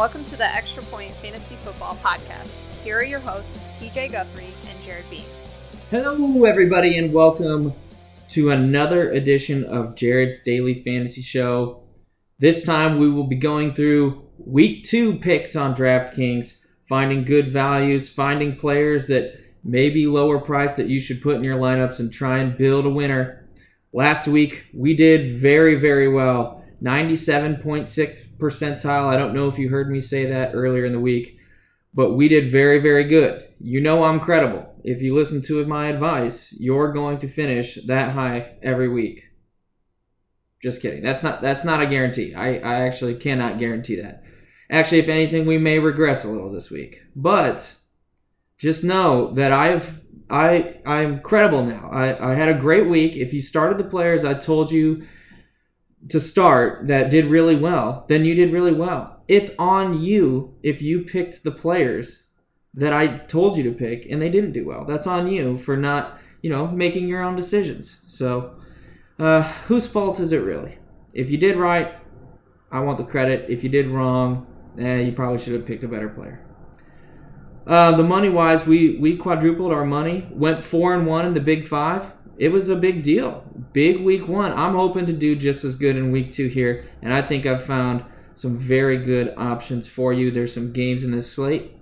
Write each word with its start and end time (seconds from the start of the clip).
Welcome 0.00 0.24
to 0.24 0.36
the 0.38 0.46
Extra 0.46 0.82
Point 0.84 1.12
Fantasy 1.12 1.56
Football 1.56 1.94
Podcast. 1.96 2.64
Here 2.82 2.96
are 2.98 3.04
your 3.04 3.20
hosts, 3.20 3.62
TJ 3.78 4.12
Guthrie 4.12 4.46
and 4.70 4.82
Jared 4.82 5.04
Beams. 5.10 5.52
Hello, 5.90 6.44
everybody, 6.44 6.96
and 6.96 7.12
welcome 7.12 7.74
to 8.30 8.50
another 8.50 9.10
edition 9.10 9.62
of 9.62 9.96
Jared's 9.96 10.38
Daily 10.38 10.72
Fantasy 10.72 11.20
Show. 11.20 11.82
This 12.38 12.62
time 12.62 12.98
we 12.98 13.10
will 13.10 13.26
be 13.26 13.36
going 13.36 13.74
through 13.74 14.26
week 14.38 14.84
two 14.84 15.18
picks 15.18 15.54
on 15.54 15.76
DraftKings, 15.76 16.64
finding 16.88 17.22
good 17.22 17.52
values, 17.52 18.08
finding 18.08 18.56
players 18.56 19.06
that 19.08 19.38
may 19.62 19.90
be 19.90 20.06
lower 20.06 20.38
price 20.38 20.72
that 20.76 20.88
you 20.88 20.98
should 20.98 21.20
put 21.20 21.36
in 21.36 21.44
your 21.44 21.58
lineups 21.58 22.00
and 22.00 22.10
try 22.10 22.38
and 22.38 22.56
build 22.56 22.86
a 22.86 22.90
winner. 22.90 23.46
Last 23.92 24.26
week 24.26 24.64
we 24.72 24.96
did 24.96 25.36
very, 25.36 25.74
very 25.74 26.08
well. 26.08 26.59
97.6 26.82 28.36
percentile. 28.38 29.06
I 29.06 29.16
don't 29.16 29.34
know 29.34 29.48
if 29.48 29.58
you 29.58 29.68
heard 29.68 29.90
me 29.90 30.00
say 30.00 30.26
that 30.26 30.54
earlier 30.54 30.84
in 30.84 30.92
the 30.92 31.00
week, 31.00 31.38
but 31.92 32.14
we 32.14 32.28
did 32.28 32.50
very, 32.50 32.78
very 32.78 33.04
good. 33.04 33.46
You 33.58 33.80
know 33.80 34.04
I'm 34.04 34.20
credible. 34.20 34.74
If 34.82 35.02
you 35.02 35.14
listen 35.14 35.42
to 35.42 35.64
my 35.66 35.86
advice, 35.88 36.54
you're 36.58 36.92
going 36.92 37.18
to 37.18 37.28
finish 37.28 37.78
that 37.86 38.12
high 38.12 38.54
every 38.62 38.88
week. 38.88 39.24
Just 40.62 40.82
kidding. 40.82 41.02
That's 41.02 41.22
not 41.22 41.40
that's 41.40 41.64
not 41.64 41.82
a 41.82 41.86
guarantee. 41.86 42.34
I, 42.34 42.56
I 42.56 42.80
actually 42.82 43.14
cannot 43.14 43.58
guarantee 43.58 43.96
that. 43.96 44.22
Actually, 44.70 45.00
if 45.00 45.08
anything, 45.08 45.46
we 45.46 45.58
may 45.58 45.78
regress 45.78 46.24
a 46.24 46.28
little 46.28 46.52
this 46.52 46.70
week. 46.70 47.02
But 47.16 47.76
just 48.58 48.84
know 48.84 49.32
that 49.32 49.52
I've 49.52 50.00
I 50.28 50.80
I'm 50.86 51.20
credible 51.20 51.64
now. 51.64 51.88
I, 51.90 52.32
I 52.32 52.34
had 52.34 52.48
a 52.48 52.58
great 52.58 52.88
week. 52.88 53.16
If 53.16 53.32
you 53.32 53.40
started 53.40 53.78
the 53.78 53.84
players 53.84 54.24
I 54.24 54.34
told 54.34 54.70
you 54.70 55.06
to 56.08 56.20
start 56.20 56.88
that 56.88 57.10
did 57.10 57.26
really 57.26 57.56
well, 57.56 58.04
then 58.08 58.24
you 58.24 58.34
did 58.34 58.52
really 58.52 58.72
well. 58.72 59.22
It's 59.28 59.50
on 59.58 60.00
you 60.00 60.56
if 60.62 60.80
you 60.82 61.02
picked 61.02 61.44
the 61.44 61.50
players 61.50 62.24
that 62.74 62.92
I 62.92 63.18
told 63.18 63.56
you 63.56 63.64
to 63.64 63.72
pick 63.72 64.06
and 64.08 64.20
they 64.20 64.28
didn't 64.28 64.52
do 64.52 64.66
well. 64.66 64.84
That's 64.84 65.06
on 65.06 65.28
you 65.28 65.58
for 65.58 65.76
not, 65.76 66.18
you 66.42 66.50
know, 66.50 66.66
making 66.68 67.08
your 67.08 67.22
own 67.22 67.36
decisions. 67.36 68.00
So, 68.06 68.56
uh, 69.18 69.42
whose 69.66 69.86
fault 69.86 70.18
is 70.20 70.32
it 70.32 70.38
really? 70.38 70.78
If 71.12 71.30
you 71.30 71.36
did 71.36 71.56
right, 71.56 71.94
I 72.72 72.80
want 72.80 72.98
the 72.98 73.04
credit. 73.04 73.50
If 73.50 73.62
you 73.62 73.68
did 73.68 73.88
wrong, 73.88 74.46
eh, 74.78 75.00
you 75.00 75.12
probably 75.12 75.38
should 75.38 75.52
have 75.54 75.66
picked 75.66 75.84
a 75.84 75.88
better 75.88 76.08
player. 76.08 76.46
Uh, 77.66 77.96
the 77.96 78.02
money 78.02 78.28
wise, 78.28 78.66
we 78.66 78.96
we 78.96 79.16
quadrupled 79.16 79.72
our 79.72 79.84
money. 79.84 80.26
Went 80.30 80.64
four 80.64 80.94
and 80.94 81.06
one 81.06 81.26
in 81.26 81.34
the 81.34 81.40
Big 81.40 81.66
Five 81.66 82.12
it 82.40 82.50
was 82.50 82.70
a 82.70 82.74
big 82.74 83.02
deal. 83.02 83.44
Big 83.74 84.00
week 84.00 84.26
one. 84.26 84.52
I'm 84.52 84.74
hoping 84.74 85.04
to 85.04 85.12
do 85.12 85.36
just 85.36 85.62
as 85.62 85.74
good 85.76 85.94
in 85.94 86.10
week 86.10 86.32
two 86.32 86.48
here, 86.48 86.86
and 87.02 87.12
I 87.12 87.20
think 87.20 87.44
I've 87.44 87.62
found 87.66 88.02
some 88.32 88.56
very 88.56 88.96
good 88.96 89.34
options 89.36 89.86
for 89.86 90.14
you. 90.14 90.30
There's 90.30 90.54
some 90.54 90.72
games 90.72 91.04
in 91.04 91.10
this 91.10 91.30
slate. 91.30 91.76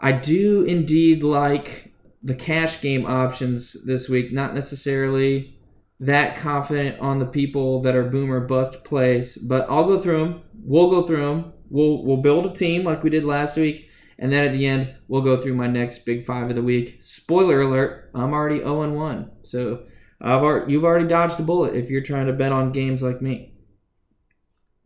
I 0.00 0.12
do 0.12 0.62
indeed 0.62 1.22
like 1.22 1.92
the 2.22 2.34
cash 2.34 2.80
game 2.80 3.04
options 3.04 3.74
this 3.84 4.08
week, 4.08 4.32
not 4.32 4.54
necessarily 4.54 5.58
that 6.00 6.34
confident 6.34 6.98
on 6.98 7.18
the 7.18 7.26
people 7.26 7.82
that 7.82 7.94
are 7.94 8.04
boomer 8.04 8.40
bust 8.40 8.84
plays, 8.84 9.36
but 9.36 9.68
I'll 9.68 9.84
go 9.84 10.00
through 10.00 10.24
them. 10.24 10.42
We'll 10.64 10.88
go 10.88 11.02
through 11.02 11.26
them. 11.26 11.52
We'll 11.68 12.02
we'll 12.02 12.22
build 12.22 12.46
a 12.46 12.54
team 12.54 12.84
like 12.84 13.02
we 13.02 13.10
did 13.10 13.24
last 13.24 13.58
week, 13.58 13.90
and 14.18 14.32
then 14.32 14.44
at 14.44 14.52
the 14.52 14.66
end, 14.66 14.94
we'll 15.08 15.22
go 15.22 15.40
through 15.40 15.54
my 15.54 15.66
next 15.66 16.04
big 16.04 16.24
five 16.24 16.48
of 16.48 16.56
the 16.56 16.62
week. 16.62 16.98
Spoiler 17.00 17.60
alert, 17.60 18.10
I'm 18.14 18.32
already 18.32 18.58
0 18.58 18.92
1. 18.92 19.30
So 19.42 19.84
I've 20.20 20.42
already, 20.42 20.72
you've 20.72 20.84
already 20.84 21.08
dodged 21.08 21.40
a 21.40 21.42
bullet 21.42 21.74
if 21.74 21.90
you're 21.90 22.02
trying 22.02 22.26
to 22.26 22.32
bet 22.32 22.52
on 22.52 22.72
games 22.72 23.02
like 23.02 23.20
me. 23.20 23.54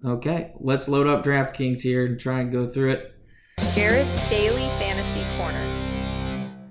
Okay, 0.04 0.52
let's 0.60 0.88
load 0.88 1.06
up 1.06 1.24
DraftKings 1.24 1.80
here 1.80 2.06
and 2.06 2.18
try 2.18 2.40
and 2.40 2.52
go 2.52 2.68
through 2.68 2.92
it. 2.92 3.14
Jared's 3.74 4.28
Daily 4.30 4.68
Fantasy 4.78 5.24
Corner. 5.36 5.64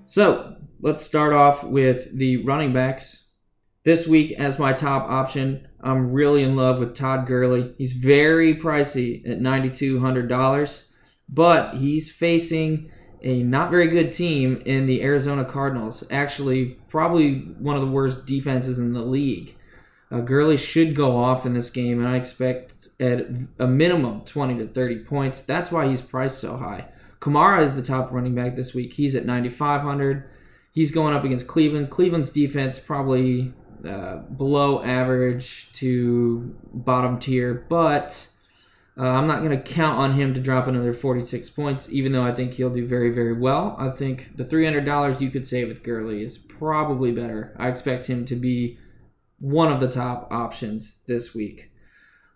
So 0.05 0.55
let's 0.79 1.01
start 1.01 1.33
off 1.33 1.63
with 1.63 2.17
the 2.17 2.37
running 2.45 2.73
backs. 2.73 3.27
This 3.83 4.07
week, 4.07 4.33
as 4.33 4.59
my 4.59 4.73
top 4.73 5.09
option, 5.09 5.67
I'm 5.81 6.11
really 6.11 6.43
in 6.43 6.55
love 6.55 6.79
with 6.79 6.95
Todd 6.95 7.25
Gurley. 7.25 7.73
He's 7.77 7.93
very 7.93 8.55
pricey 8.55 9.25
at 9.29 9.39
$9,200 9.39 10.86
but 11.29 11.75
he's 11.75 12.11
facing 12.11 12.91
a 13.21 13.43
not 13.43 13.71
very 13.71 13.87
good 13.87 14.11
team 14.11 14.61
in 14.65 14.85
the 14.85 15.01
Arizona 15.01 15.43
Cardinals. 15.43 16.03
Actually, 16.11 16.77
probably 16.89 17.39
one 17.59 17.75
of 17.75 17.81
the 17.81 17.91
worst 17.91 18.25
defenses 18.25 18.79
in 18.79 18.93
the 18.93 19.01
league. 19.01 19.55
Uh, 20.09 20.21
Gurley 20.21 20.55
should 20.55 20.95
go 20.95 21.17
off 21.17 21.45
in 21.45 21.53
this 21.53 21.69
game, 21.69 21.99
and 21.99 22.07
I 22.07 22.15
expect 22.15 22.87
at 22.99 23.27
a 23.59 23.67
minimum 23.67 24.21
20 24.21 24.57
to 24.59 24.67
30 24.67 24.99
points. 24.99 25.41
That's 25.41 25.71
why 25.71 25.87
he's 25.87 26.01
priced 26.01 26.39
so 26.39 26.57
high. 26.57 26.85
Kamara 27.19 27.63
is 27.63 27.73
the 27.73 27.81
top 27.81 28.11
running 28.11 28.35
back 28.35 28.55
this 28.55 28.73
week. 28.73 28.93
He's 28.93 29.15
at 29.15 29.25
9,500. 29.25 30.29
He's 30.71 30.91
going 30.91 31.13
up 31.13 31.23
against 31.23 31.47
Cleveland. 31.47 31.89
Cleveland's 31.89 32.31
defense 32.31 32.79
probably 32.79 33.53
uh, 33.85 34.17
below 34.17 34.83
average 34.83 35.71
to 35.73 36.55
bottom 36.73 37.19
tier, 37.19 37.65
but 37.67 38.27
uh, 38.99 39.03
I'm 39.03 39.27
not 39.27 39.43
going 39.43 39.51
to 39.51 39.61
count 39.61 39.99
on 39.99 40.13
him 40.13 40.33
to 40.33 40.39
drop 40.39 40.67
another 40.67 40.93
46 40.93 41.51
points, 41.51 41.91
even 41.91 42.13
though 42.13 42.23
I 42.23 42.33
think 42.33 42.53
he'll 42.53 42.71
do 42.71 42.87
very, 42.87 43.11
very 43.11 43.33
well. 43.33 43.75
I 43.77 43.91
think 43.91 44.35
the 44.35 44.43
$300 44.43 45.21
you 45.21 45.29
could 45.29 45.45
save 45.45 45.67
with 45.67 45.83
Gurley 45.83 46.23
is 46.23 46.39
probably 46.39 47.11
better. 47.11 47.55
I 47.59 47.67
expect 47.67 48.07
him 48.07 48.25
to 48.25 48.35
be 48.35 48.79
one 49.39 49.71
of 49.71 49.79
the 49.79 49.89
top 49.89 50.27
options 50.31 50.99
this 51.05 51.35
week. 51.35 51.71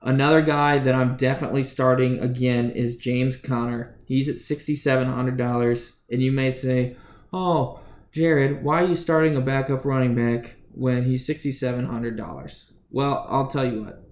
Another 0.03 0.41
guy 0.41 0.77
that 0.77 0.93
I'm 0.93 1.15
definitely 1.15 1.63
starting 1.63 2.19
again 2.19 2.69
is 2.69 2.95
James 2.95 3.35
Conner. 3.35 3.95
He's 4.05 4.29
at 4.29 4.35
$6,700. 4.35 5.91
And 6.11 6.21
you 6.21 6.31
may 6.31 6.51
say, 6.51 6.95
oh, 7.33 7.79
Jared, 8.11 8.63
why 8.63 8.83
are 8.83 8.87
you 8.87 8.95
starting 8.95 9.35
a 9.35 9.41
backup 9.41 9.83
running 9.83 10.13
back 10.13 10.57
when 10.73 11.05
he's 11.05 11.27
$6,700? 11.27 12.65
Well, 12.91 13.25
I'll 13.29 13.47
tell 13.47 13.65
you 13.65 13.83
what. 13.83 14.03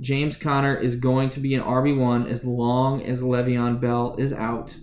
James 0.00 0.36
Conner 0.36 0.76
is 0.76 0.96
going 0.96 1.28
to 1.30 1.40
be 1.40 1.54
an 1.54 1.62
RB1 1.62 2.30
as 2.30 2.44
long 2.44 3.02
as 3.02 3.22
Le'Veon 3.22 3.80
Bell 3.80 4.14
is 4.18 4.32
out. 4.32 4.76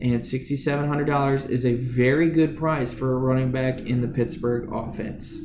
And 0.00 0.20
$6,700 0.20 1.48
is 1.48 1.64
a 1.64 1.74
very 1.74 2.30
good 2.30 2.58
price 2.58 2.92
for 2.92 3.12
a 3.12 3.18
running 3.18 3.52
back 3.52 3.80
in 3.80 4.00
the 4.00 4.08
Pittsburgh 4.08 4.70
offense. 4.72 5.38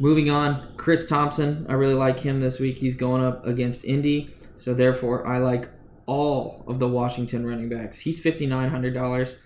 Moving 0.00 0.30
on, 0.30 0.74
Chris 0.76 1.06
Thompson. 1.06 1.66
I 1.68 1.74
really 1.74 1.94
like 1.94 2.18
him 2.18 2.40
this 2.40 2.58
week. 2.58 2.78
He's 2.78 2.96
going 2.96 3.22
up 3.22 3.46
against 3.46 3.84
Indy. 3.84 4.34
So 4.56 4.74
therefore, 4.74 5.26
I 5.26 5.38
like 5.38 5.68
all 6.06 6.64
of 6.66 6.78
the 6.78 6.88
Washington 6.88 7.46
running 7.46 7.68
backs. 7.68 8.00
He's 8.00 8.22
$5,900. 8.22 9.36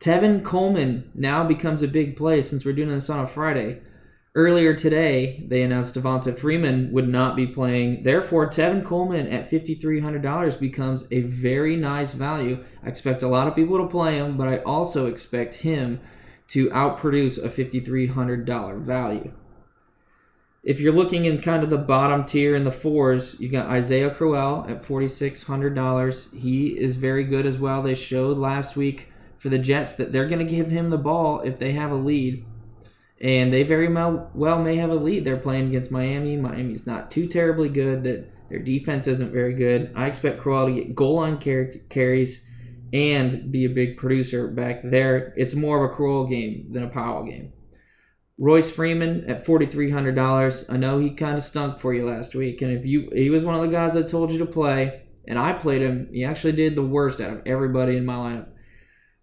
Tevin 0.00 0.44
Coleman 0.44 1.10
now 1.14 1.44
becomes 1.44 1.82
a 1.82 1.88
big 1.88 2.16
play 2.16 2.40
since 2.40 2.64
we're 2.64 2.72
doing 2.72 2.88
this 2.88 3.10
on 3.10 3.24
a 3.24 3.26
Friday. 3.26 3.80
Earlier 4.36 4.74
today, 4.74 5.42
they 5.48 5.62
announced 5.62 5.94
Devonta 5.94 6.38
Freeman 6.38 6.92
would 6.92 7.08
not 7.08 7.36
be 7.36 7.46
playing. 7.46 8.02
Therefore, 8.02 8.46
Tevin 8.46 8.84
Coleman 8.84 9.26
at 9.28 9.50
$5,300 9.50 10.60
becomes 10.60 11.06
a 11.10 11.22
very 11.22 11.74
nice 11.74 12.12
value. 12.12 12.62
I 12.84 12.88
expect 12.88 13.22
a 13.22 13.28
lot 13.28 13.48
of 13.48 13.54
people 13.54 13.78
to 13.78 13.88
play 13.88 14.16
him, 14.16 14.36
but 14.36 14.46
I 14.46 14.58
also 14.58 15.06
expect 15.06 15.54
him 15.54 16.00
to 16.48 16.68
outproduce 16.68 17.42
a 17.42 17.48
$5,300 17.48 18.82
value. 18.82 19.32
If 20.62 20.80
you're 20.80 20.92
looking 20.92 21.24
in 21.24 21.40
kind 21.40 21.64
of 21.64 21.70
the 21.70 21.78
bottom 21.78 22.26
tier 22.26 22.54
in 22.54 22.64
the 22.64 22.70
fours, 22.70 23.40
you 23.40 23.48
got 23.48 23.70
Isaiah 23.70 24.10
Crowell 24.10 24.66
at 24.68 24.82
$4,600. 24.82 26.38
He 26.38 26.78
is 26.78 26.96
very 26.96 27.24
good 27.24 27.46
as 27.46 27.56
well. 27.56 27.80
They 27.80 27.94
showed 27.94 28.36
last 28.36 28.76
week 28.76 29.10
for 29.38 29.48
the 29.48 29.58
Jets 29.58 29.94
that 29.94 30.12
they're 30.12 30.28
going 30.28 30.46
to 30.46 30.54
give 30.54 30.70
him 30.70 30.90
the 30.90 30.98
ball 30.98 31.40
if 31.40 31.58
they 31.58 31.72
have 31.72 31.90
a 31.90 31.94
lead 31.94 32.44
and 33.20 33.52
they 33.52 33.62
very 33.62 33.88
well, 33.88 34.62
may 34.62 34.76
have 34.76 34.90
a 34.90 34.94
lead. 34.94 35.24
They're 35.24 35.36
playing 35.36 35.68
against 35.68 35.90
Miami. 35.90 36.36
Miami's 36.36 36.86
not 36.86 37.10
too 37.10 37.26
terribly 37.26 37.68
good. 37.68 38.04
That 38.04 38.30
their 38.50 38.60
defense 38.60 39.06
isn't 39.06 39.32
very 39.32 39.54
good. 39.54 39.92
I 39.94 40.06
expect 40.06 40.40
Crowell 40.40 40.66
to 40.66 40.72
get 40.72 40.94
goal 40.94 41.16
line 41.16 41.38
car- 41.38 41.72
carries 41.88 42.48
and 42.92 43.50
be 43.50 43.64
a 43.64 43.70
big 43.70 43.96
producer 43.96 44.48
back 44.48 44.80
there. 44.84 45.32
It's 45.36 45.54
more 45.54 45.84
of 45.84 45.90
a 45.90 45.94
Crowell 45.94 46.26
game 46.26 46.68
than 46.72 46.84
a 46.84 46.88
Powell 46.88 47.24
game. 47.24 47.52
Royce 48.38 48.70
Freeman 48.70 49.28
at 49.28 49.46
forty 49.46 49.66
three 49.66 49.90
hundred 49.90 50.14
dollars. 50.14 50.68
I 50.68 50.76
know 50.76 50.98
he 50.98 51.10
kind 51.10 51.38
of 51.38 51.44
stunk 51.44 51.80
for 51.80 51.94
you 51.94 52.06
last 52.06 52.34
week, 52.34 52.60
and 52.60 52.70
if 52.70 52.84
you 52.84 53.08
he 53.14 53.30
was 53.30 53.44
one 53.44 53.54
of 53.54 53.62
the 53.62 53.68
guys 53.68 53.96
I 53.96 54.02
told 54.02 54.30
you 54.30 54.38
to 54.38 54.46
play, 54.46 55.02
and 55.26 55.38
I 55.38 55.54
played 55.54 55.80
him. 55.80 56.08
He 56.12 56.22
actually 56.22 56.52
did 56.52 56.76
the 56.76 56.82
worst 56.82 57.20
out 57.20 57.32
of 57.32 57.42
everybody 57.46 57.96
in 57.96 58.04
my 58.04 58.14
lineup. 58.14 58.48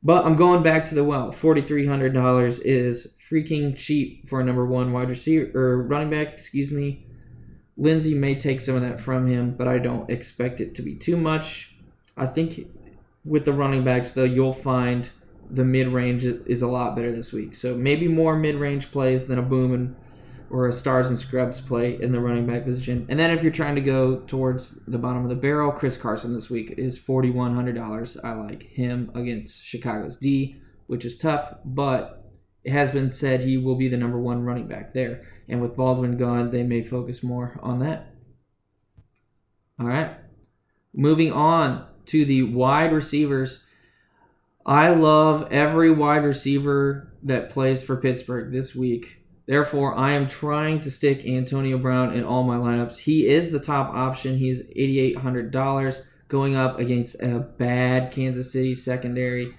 But 0.02 0.26
I'm 0.26 0.36
going 0.36 0.64
back 0.64 0.86
to 0.86 0.96
the 0.96 1.04
well. 1.04 1.32
Forty 1.32 1.62
three 1.62 1.86
hundred 1.86 2.14
dollars 2.14 2.60
is 2.60 3.13
freaking 3.30 3.76
cheap 3.76 4.28
for 4.28 4.42
a 4.42 4.44
number 4.44 4.66
one 4.66 4.92
wide 4.92 5.10
receiver 5.10 5.52
or 5.58 5.84
running 5.84 6.10
back, 6.10 6.32
excuse 6.32 6.72
me. 6.72 7.06
Lindsay 7.78 8.14
may 8.14 8.36
take 8.36 8.62
some 8.62 8.76
of 8.76 8.82
that 8.82 9.00
from 9.00 9.28
him, 9.28 9.56
but 9.56 9.68
I 9.68 9.80
don't 9.80 10.10
expect 10.10 10.62
it 10.62 10.76
to 10.76 10.82
be 10.82 10.96
too 10.96 11.18
much. 11.18 11.76
I 12.16 12.28
think 12.28 12.68
with 13.26 13.46
the 13.46 13.54
running 13.54 13.84
backs 13.84 14.12
though, 14.12 14.24
you'll 14.24 14.54
find 14.54 15.10
the 15.50 15.64
mid 15.64 15.88
range 15.88 16.24
is 16.26 16.62
a 16.62 16.68
lot 16.68 16.96
better 16.96 17.12
this 17.12 17.34
week. 17.34 17.56
So 17.56 17.76
maybe 17.76 18.08
more 18.08 18.36
mid 18.36 18.56
range 18.56 18.92
plays 18.92 19.26
than 19.26 19.40
a 19.40 19.44
boom 19.44 19.74
and 19.74 19.96
or 20.54 20.68
a 20.68 20.74
stars 20.74 21.10
and 21.10 21.18
scrubs 21.18 21.60
play 21.60 22.00
in 22.00 22.12
the 22.12 22.20
running 22.20 22.46
back 22.46 22.64
position. 22.64 23.08
And 23.10 23.20
then 23.20 23.32
if 23.32 23.42
you're 23.42 23.52
trying 23.52 23.74
to 23.74 23.82
go 23.82 24.18
towards 24.20 24.78
the 24.86 25.00
bottom 25.00 25.24
of 25.24 25.30
the 25.30 25.36
barrel, 25.36 25.72
Chris 25.72 25.98
Carson 25.98 26.34
this 26.34 26.48
week 26.48 26.76
is 26.78 27.00
$4,100. 27.00 28.24
I 28.24 28.34
like 28.34 28.64
him 28.64 29.12
against 29.16 29.66
Chicago's 29.66 30.16
D, 30.16 30.58
which 30.86 31.06
is 31.06 31.18
tough, 31.18 31.56
but 31.66 32.23
it 32.64 32.72
has 32.72 32.92
been 32.92 33.12
said 33.12 33.42
he 33.42 33.58
will 33.58 33.76
be 33.76 33.88
the 33.88 33.98
number 33.98 34.20
one 34.20 34.44
running 34.44 34.68
back 34.68 34.94
there. 34.94 35.24
And 35.50 35.62
with 35.62 35.76
Baldwin 35.76 36.18
gone, 36.18 36.52
they 36.52 36.64
may 36.64 36.82
focus 36.82 37.22
more 37.24 37.60
on 37.62 37.80
that. 37.80 38.14
All 39.80 39.88
right. 39.88 40.12
Moving 40.94 41.32
on 41.32 41.86
to 42.06 42.24
the 42.24 42.44
wide 42.44 42.94
receivers. 42.94 43.66
I 44.66 44.92
love 44.92 45.48
every 45.52 45.92
wide 45.92 46.24
receiver 46.24 47.14
that 47.24 47.50
plays 47.50 47.84
for 47.84 47.98
Pittsburgh 47.98 48.54
this 48.54 48.74
week. 48.74 49.20
Therefore, 49.46 49.94
I 49.96 50.12
am 50.12 50.28
trying 50.28 50.80
to 50.82 50.92
stick 50.92 51.26
Antonio 51.26 51.78
Brown 51.78 52.14
in 52.14 52.24
all 52.24 52.44
my 52.44 52.56
lineups. 52.56 53.00
He 53.00 53.28
is 53.28 53.52
the 53.52 53.60
top 53.60 53.94
option. 53.94 54.38
He's 54.38 54.62
$8,800 54.62 56.02
going 56.30 56.56
up 56.56 56.80
against 56.80 57.22
a 57.22 57.40
bad 57.40 58.12
Kansas 58.12 58.54
City 58.54 58.74
secondary. 58.74 59.54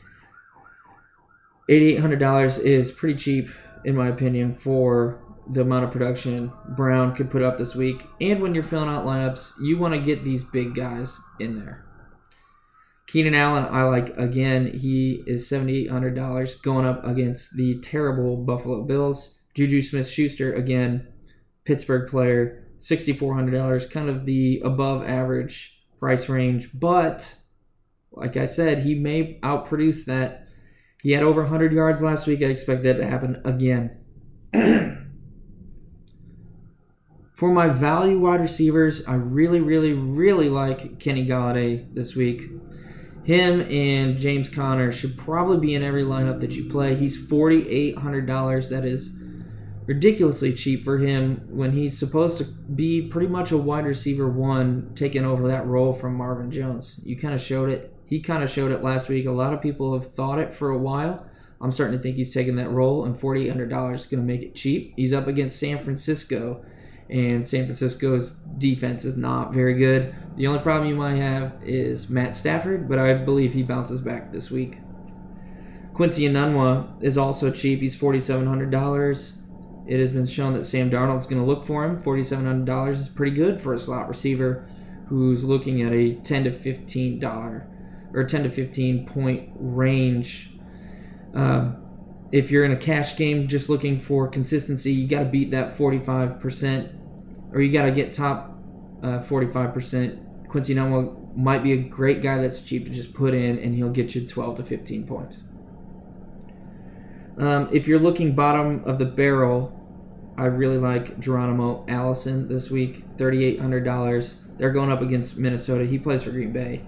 $8,800 1.69 2.61
is 2.61 2.91
pretty 2.91 3.19
cheap, 3.19 3.51
in 3.85 3.97
my 3.97 4.09
opinion, 4.09 4.55
for 4.55 5.21
the 5.51 5.61
amount 5.61 5.85
of 5.85 5.91
production 5.91 6.53
Brown 6.77 7.15
could 7.15 7.31
put 7.31 7.43
up 7.43 7.59
this 7.59 7.75
week. 7.75 8.07
And 8.21 8.41
when 8.41 8.55
you're 8.55 8.63
filling 8.63 8.89
out 8.89 9.05
lineups, 9.05 9.53
you 9.61 9.79
want 9.79 9.95
to 9.95 10.01
get 10.01 10.25
these 10.25 10.43
big 10.45 10.75
guys 10.75 11.19
in 11.39 11.59
there. 11.59 11.85
Keenan 13.07 13.35
Allen, 13.35 13.67
I 13.71 13.83
like 13.85 14.17
again. 14.17 14.67
He 14.67 15.23
is 15.27 15.49
$7,800 15.49 16.63
going 16.63 16.87
up 16.87 17.05
against 17.05 17.57
the 17.57 17.79
terrible 17.81 18.37
Buffalo 18.39 18.83
Bills. 18.83 19.39
Juju 19.55 19.83
Smith 19.83 20.09
Schuster, 20.09 20.53
again, 20.53 21.07
Pittsburgh 21.65 22.11
player, 22.11 22.67
$6,400, 22.79 23.91
kind 23.91 24.09
of 24.09 24.27
the 24.27 24.61
above 24.65 25.05
average 25.05 25.81
price 26.01 26.29
range. 26.29 26.71
But, 26.75 27.37
like 28.11 28.37
I 28.37 28.47
said, 28.47 28.81
he 28.81 28.95
may 28.95 29.39
outproduce 29.43 30.07
that. 30.07 30.44
He 31.05 31.13
had 31.13 31.23
over 31.23 31.43
100 31.43 31.73
yards 31.75 32.01
last 32.01 32.27
week. 32.27 32.41
I 32.41 32.47
expect 32.47 32.83
that 32.85 32.95
to 32.95 33.07
happen 33.07 33.43
again. 33.45 33.99
For 37.35 37.53
my 37.53 37.69
value 37.69 38.19
wide 38.19 38.41
receivers, 38.41 39.07
I 39.07 39.17
really, 39.17 39.61
really, 39.61 39.93
really 39.93 40.49
like 40.49 40.99
Kenny 40.99 41.27
Golladay 41.27 41.95
this 41.95 42.17
week. 42.17 42.51
Him 43.23 43.61
and 43.71 44.17
James 44.17 44.49
Conner 44.49 44.91
should 44.91 45.19
probably 45.19 45.59
be 45.59 45.75
in 45.75 45.83
every 45.83 46.05
lineup 46.05 46.41
that 46.41 46.53
you 46.53 46.71
play. 46.71 46.95
He's 46.95 47.21
$4,800. 47.23 48.71
That 48.71 48.87
is 48.87 49.13
ridiculously 49.85 50.55
cheap 50.55 50.85
for 50.85 50.97
him 50.97 51.47
when 51.51 51.73
he's 51.73 51.99
supposed 51.99 52.39
to 52.39 52.45
be 52.45 53.03
pretty 53.03 53.29
much 53.29 53.53
a 53.53 53.59
wide 53.59 53.85
receiver 53.85 54.27
one, 54.27 54.91
taking 54.95 55.27
over 55.27 55.49
that 55.49 55.67
role 55.67 55.93
from 55.93 56.15
Marvin 56.15 56.51
Jones. 56.51 56.99
You 57.05 57.19
kind 57.19 57.35
of 57.35 57.43
showed 57.43 57.69
it. 57.69 57.94
He 58.07 58.21
kind 58.21 58.43
of 58.43 58.51
showed 58.51 58.73
it 58.73 58.83
last 58.83 59.09
week. 59.09 59.27
A 59.27 59.31
lot 59.31 59.53
of 59.53 59.63
people 59.63 59.95
have 59.95 60.13
thought 60.13 60.39
it 60.39 60.53
for 60.53 60.71
a 60.71 60.79
while. 60.79 61.27
I'm 61.61 61.73
starting 61.73 61.97
to 61.97 62.03
think 62.03 62.17
he's 62.17 62.35
taking 62.35 62.57
that 62.57 62.71
role, 62.71 63.05
and 63.05 63.17
$4,800 63.17 63.95
is 63.95 64.07
going 64.07 64.21
to 64.21 64.27
make 64.27 64.43
it 64.43 64.55
cheap. 64.55 64.93
He's 64.97 65.13
up 65.13 65.27
against 65.27 65.59
San 65.59 65.79
Francisco 65.79 66.65
and 67.11 67.47
San 67.47 67.65
Francisco's 67.65 68.33
defense 68.59 69.05
is 69.05 69.17
not 69.17 69.53
very 69.53 69.75
good. 69.75 70.15
The 70.37 70.47
only 70.47 70.61
problem 70.61 70.89
you 70.89 70.97
might 70.97 71.17
have 71.17 71.55
is 71.63 72.09
Matt 72.09 72.35
Stafford, 72.35 72.89
but 72.89 72.99
I 72.99 73.15
believe 73.15 73.53
he 73.53 73.63
bounces 73.63 74.01
back 74.01 74.33
this 74.33 74.51
week. 74.51 74.79
Quincy 75.93 76.23
Enunwa 76.23 77.03
is 77.03 77.19
also 77.19 77.51
cheap. 77.51 77.81
He's 77.81 77.97
$4,700. 77.97 79.33
It 79.87 80.01
has 80.01 80.13
been 80.13 80.27
shown 80.27 80.55
that 80.55 80.65
Sam 80.65 80.91
Darnold's 80.91 81.27
going 81.27 81.41
to 81.41 81.47
look 81.47 81.67
for 81.67 81.85
him. 81.85 82.01
$4,700 82.01 82.91
is 82.91 83.09
pretty 83.09 83.37
good 83.37 83.61
for 83.61 83.75
a 83.75 83.79
slot 83.79 84.09
receiver 84.09 84.67
who's 85.09 85.45
looking 85.45 85.83
at 85.83 85.93
a 85.93 86.15
10 86.15 86.45
to 86.45 86.51
15 86.51 87.19
dollar 87.21 87.69
or 88.15 88.25
10 88.25 88.45
to 88.45 88.49
15 88.49 89.07
point 89.07 89.51
range. 89.57 90.53
Um, 91.35 91.77
if 92.33 92.51
you're 92.51 92.65
in 92.65 92.73
a 92.73 92.77
cash 92.77 93.17
game 93.17 93.49
just 93.49 93.69
looking 93.69 94.01
for 94.01 94.29
consistency, 94.29 94.93
you 94.93 95.07
got 95.07 95.21
to 95.21 95.25
beat 95.27 95.51
that 95.51 95.77
45%, 95.77 97.53
or 97.53 97.61
you 97.61 97.73
got 97.73 97.85
to 97.85 97.91
get 97.91 98.13
top 98.13 98.59
uh, 99.03 99.19
45%. 99.19 100.49
Quincy 100.49 100.75
Enunwa 100.75 101.37
might 101.37 101.63
be 101.63 101.73
a 101.73 101.77
great 101.77 102.23
guy 102.23 102.39
that's 102.39 102.61
cheap 102.61 102.87
to 102.87 102.93
just 102.93 103.13
put 103.13 103.35
in, 103.35 103.59
and 103.59 103.75
he'll 103.75 103.91
get 103.91 104.15
you 104.15 104.27
12 104.27 104.57
to 104.57 104.65
15 104.65 105.07
points. 105.07 105.43
Um, 107.37 107.69
if 107.73 107.89
you're 107.89 107.99
looking 107.99 108.35
bottom 108.35 108.85
of 108.85 109.01
the 109.01 109.05
barrel, 109.05 109.81
I 110.37 110.47
really 110.47 110.79
like 110.79 111.19
Geronimo 111.19 111.85
Allison 111.89 112.49
this 112.49 112.71
week, 112.71 113.17
$3,800. 113.17 114.35
They're 114.57 114.71
going 114.71 114.91
up 114.91 115.03
against 115.03 115.37
Minnesota. 115.37 115.85
He 115.85 115.99
plays 115.99 116.23
for 116.23 116.31
Green 116.31 116.53
Bay. 116.53 116.85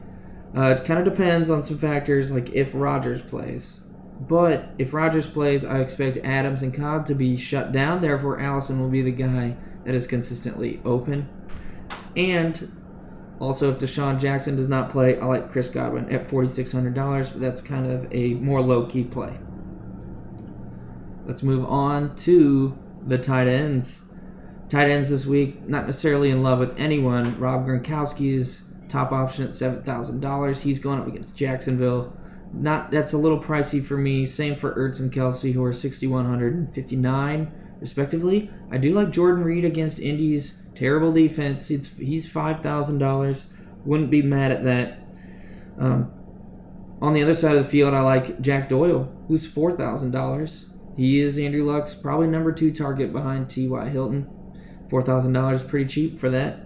Uh, 0.55 0.69
it 0.69 0.85
kind 0.85 0.99
of 0.99 1.05
depends 1.05 1.51
on 1.51 1.63
some 1.63 1.79
factors, 1.79 2.31
like 2.31 2.51
if 2.51 2.71
Rodgers 2.75 3.23
plays. 3.23 3.81
But 4.21 4.71
if 4.79 4.95
Rodgers 4.95 5.27
plays, 5.27 5.65
I 5.65 5.81
expect 5.81 6.19
Adams 6.19 6.63
and 6.63 6.73
Cobb 6.73 7.07
to 7.07 7.15
be 7.15 7.37
shut 7.37 7.73
down. 7.73 8.01
Therefore, 8.01 8.41
Allison 8.41 8.81
will 8.81 8.89
be 8.89 9.03
the 9.03 9.11
guy 9.11 9.57
that 9.85 9.95
is 9.95 10.07
consistently 10.07 10.81
open. 10.85 11.29
And 12.17 12.73
also, 13.39 13.71
if 13.71 13.79
DeSean 13.79 14.19
Jackson 14.19 14.57
does 14.57 14.69
not 14.69 14.89
play, 14.89 15.19
I 15.19 15.25
like 15.27 15.51
Chris 15.51 15.69
Godwin 15.69 16.11
at 16.11 16.27
$4,600, 16.27 17.33
but 17.33 17.41
that's 17.41 17.61
kind 17.61 17.91
of 17.91 18.13
a 18.13 18.35
more 18.35 18.63
low 18.63 18.87
key 18.87 19.05
play. 19.05 19.39
Let's 21.27 21.43
move 21.43 21.67
on 21.67 22.17
to 22.17 22.79
the 23.07 23.19
tight 23.19 23.49
ends. 23.49 24.03
Tight 24.71 24.89
ends 24.89 25.11
this 25.11 25.27
week, 25.27 25.69
not 25.69 25.87
necessarily 25.87 26.31
in 26.31 26.43
love 26.43 26.59
with 26.59 26.79
anyone. 26.79 27.39
Rob 27.39 27.67
Gronkowski 27.67 28.33
is 28.33 28.63
top 28.89 29.13
option 29.13 29.45
at 29.45 29.51
$7,000. 29.51 30.61
He's 30.61 30.79
going 30.79 31.01
up 31.01 31.07
against 31.07 31.37
Jacksonville 31.37 32.17
not 32.53 32.91
that's 32.91 33.13
a 33.13 33.19
little 33.19 33.41
pricey 33.41 33.85
for 33.85 33.97
me. 33.97 34.25
Same 34.25 34.57
for 34.57 34.75
Ertz 34.75 35.01
and 35.01 35.13
Kelce, 35.13 35.53
who 35.53 35.63
are 35.65 35.73
6,100 35.73 36.55
and 36.55 36.75
59 36.75 37.53
respectively. 37.81 38.51
I 38.71 38.79
do 38.79 38.93
like 38.93 39.11
Jordan 39.11 39.45
Reed 39.45 39.65
against 39.65 39.99
Indy's 39.99 40.55
terrible 40.75 41.13
defense. 41.13 41.71
It's 41.71 41.97
he's 41.97 42.27
five 42.29 42.63
thousand 42.63 42.99
dollars. 42.99 43.49
Wouldn't 43.85 44.11
be 44.11 44.23
mad 44.23 44.53
at 44.53 44.65
that. 44.65 44.99
Um, 45.79 46.13
on 47.01 47.13
the 47.13 47.23
other 47.23 47.35
side 47.35 47.57
of 47.57 47.65
the 47.65 47.71
field, 47.71 47.93
I 47.93 48.01
like 48.01 48.41
Jack 48.41 48.69
Doyle, 48.69 49.13
who's 49.29 49.47
four 49.47 49.73
thousand 49.73 50.13
dollars. 50.13 50.67
He 50.97 51.21
is 51.21 51.39
Andrew 51.39 51.65
Luck's 51.65 51.95
probably 51.95 52.27
number 52.27 52.53
two 52.53 52.73
target 52.73 53.13
behind 53.13 53.51
T.Y. 53.51 53.89
Hilton. 53.91 54.31
Four 54.89 55.03
thousand 55.03 55.35
dollars, 55.35 55.63
is 55.63 55.69
pretty 55.69 55.87
cheap 55.87 56.19
for 56.19 56.31
that. 56.31 56.66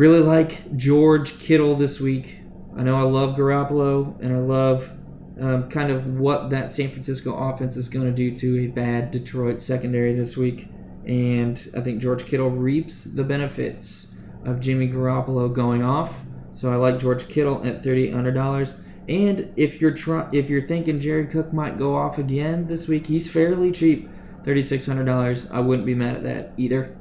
Really 0.00 0.20
like 0.20 0.78
George 0.78 1.38
Kittle 1.40 1.76
this 1.76 2.00
week. 2.00 2.38
I 2.74 2.82
know 2.82 2.96
I 2.96 3.02
love 3.02 3.36
Garoppolo 3.36 4.18
and 4.22 4.34
I 4.34 4.38
love 4.38 4.94
um, 5.38 5.68
kind 5.68 5.90
of 5.90 6.18
what 6.18 6.48
that 6.48 6.72
San 6.72 6.88
Francisco 6.88 7.34
offense 7.36 7.76
is 7.76 7.90
going 7.90 8.06
to 8.06 8.10
do 8.10 8.34
to 8.34 8.64
a 8.64 8.68
bad 8.68 9.10
Detroit 9.10 9.60
secondary 9.60 10.14
this 10.14 10.38
week. 10.38 10.68
And 11.04 11.62
I 11.76 11.82
think 11.82 12.00
George 12.00 12.24
Kittle 12.24 12.48
reaps 12.48 13.04
the 13.04 13.24
benefits 13.24 14.06
of 14.46 14.58
Jimmy 14.58 14.88
Garoppolo 14.88 15.52
going 15.52 15.82
off. 15.82 16.22
So 16.50 16.72
I 16.72 16.76
like 16.76 16.98
George 16.98 17.28
Kittle 17.28 17.62
at 17.62 17.84
thirty-eight 17.84 18.14
hundred 18.14 18.32
dollars. 18.32 18.72
And 19.06 19.52
if 19.56 19.82
you're 19.82 19.94
if 20.32 20.48
you're 20.48 20.66
thinking 20.66 20.98
Jared 20.98 21.28
Cook 21.28 21.52
might 21.52 21.76
go 21.76 21.94
off 21.94 22.16
again 22.16 22.68
this 22.68 22.88
week, 22.88 23.06
he's 23.08 23.30
fairly 23.30 23.70
cheap, 23.70 24.08
thirty-six 24.44 24.86
hundred 24.86 25.04
dollars. 25.04 25.46
I 25.50 25.60
wouldn't 25.60 25.84
be 25.84 25.94
mad 25.94 26.16
at 26.16 26.22
that 26.22 26.54
either. 26.56 26.96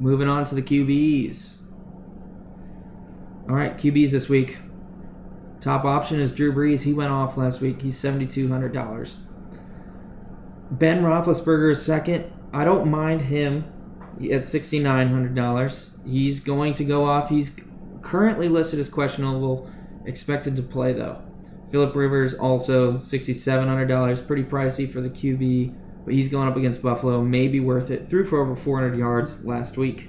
Moving 0.00 0.28
on 0.28 0.44
to 0.46 0.54
the 0.54 0.62
QBs. 0.62 1.56
All 3.48 3.54
right, 3.54 3.76
QBs 3.76 4.10
this 4.10 4.28
week. 4.28 4.58
Top 5.60 5.84
option 5.84 6.20
is 6.20 6.32
Drew 6.32 6.52
Brees. 6.52 6.82
He 6.82 6.92
went 6.92 7.10
off 7.10 7.36
last 7.36 7.60
week. 7.60 7.82
He's 7.82 8.00
$7,200. 8.00 9.16
Ben 10.70 11.02
Roethlisberger 11.02 11.72
is 11.72 11.82
second. 11.82 12.30
I 12.52 12.64
don't 12.64 12.90
mind 12.90 13.22
him 13.22 13.64
at 14.18 14.42
$6,900. 14.42 15.90
He's 16.06 16.40
going 16.40 16.74
to 16.74 16.84
go 16.84 17.04
off. 17.04 17.30
He's 17.30 17.56
currently 18.02 18.48
listed 18.48 18.78
as 18.78 18.88
questionable, 18.88 19.70
expected 20.06 20.54
to 20.56 20.62
play 20.62 20.92
though. 20.92 21.22
Philip 21.70 21.94
Rivers 21.94 22.34
also 22.34 22.94
$6,700. 22.94 24.26
Pretty 24.26 24.44
pricey 24.44 24.90
for 24.90 25.00
the 25.00 25.10
QB, 25.10 25.74
but 26.08 26.14
he's 26.14 26.28
going 26.28 26.48
up 26.48 26.56
against 26.56 26.80
Buffalo. 26.80 27.20
Maybe 27.20 27.60
worth 27.60 27.90
it. 27.90 28.08
Threw 28.08 28.24
for 28.24 28.40
over 28.40 28.56
400 28.56 28.96
yards 28.96 29.44
last 29.44 29.76
week. 29.76 30.08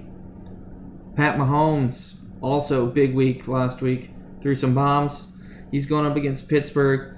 Pat 1.18 1.38
Mahomes 1.38 2.20
also 2.39 2.86
big 2.86 3.13
week 3.13 3.50
last 3.50 3.82
week. 3.82 4.12
Threw 4.39 4.56
some 4.56 4.74
bombs. 4.74 5.34
He's 5.72 5.86
going 5.86 6.06
up 6.06 6.15
against 6.15 6.48
Pittsburgh. 6.48 7.18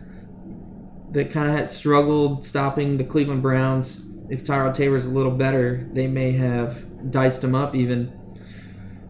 That 1.11 1.29
kind 1.29 1.47
of 1.47 1.55
had 1.55 1.69
struggled 1.69 2.43
stopping 2.43 2.97
the 2.97 3.03
Cleveland 3.03 3.43
Browns. 3.43 4.03
If 4.31 4.43
Tyrod 4.43 4.73
Taylor's 4.73 5.05
a 5.05 5.11
little 5.11 5.33
better, 5.33 5.87
they 5.93 6.07
may 6.07 6.31
have 6.31 7.11
diced 7.11 7.43
him 7.43 7.53
up 7.53 7.75
even. 7.75 8.11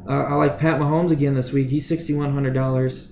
Uh, 0.06 0.24
I 0.24 0.34
like 0.34 0.60
Pat 0.60 0.82
Mahomes 0.82 1.12
again 1.12 1.34
this 1.34 1.54
week. 1.54 1.70
He's 1.70 1.88
sixty 1.88 2.14
one 2.14 2.34
hundred 2.34 2.56
dollars. 2.56 3.08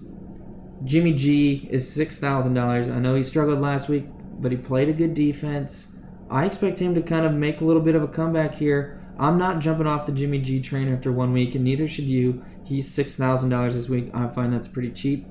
Jimmy 0.83 1.13
G 1.13 1.69
is 1.71 1.89
six 1.89 2.17
thousand 2.17 2.53
dollars. 2.53 2.89
I 2.89 2.99
know 2.99 3.15
he 3.15 3.23
struggled 3.23 3.61
last 3.61 3.87
week, 3.87 4.07
but 4.41 4.51
he 4.51 4.57
played 4.57 4.89
a 4.89 4.93
good 4.93 5.13
defense. 5.13 5.87
I 6.29 6.45
expect 6.45 6.79
him 6.79 6.93
to 6.95 7.01
kind 7.01 7.25
of 7.25 7.33
make 7.33 7.59
a 7.59 7.65
little 7.65 7.81
bit 7.81 7.95
of 7.95 8.03
a 8.03 8.07
comeback 8.07 8.55
here. 8.55 9.01
I'm 9.17 9.37
not 9.37 9.59
jumping 9.59 9.87
off 9.87 10.05
the 10.05 10.11
Jimmy 10.11 10.39
G 10.39 10.61
train 10.61 10.93
after 10.93 11.11
one 11.11 11.33
week, 11.33 11.55
and 11.55 11.63
neither 11.63 11.87
should 11.87 12.05
you. 12.05 12.43
He's 12.63 12.89
six 12.89 13.15
thousand 13.15 13.49
dollars 13.49 13.75
this 13.75 13.89
week. 13.89 14.11
I 14.13 14.27
find 14.27 14.53
that's 14.53 14.67
pretty 14.67 14.91
cheap. 14.91 15.25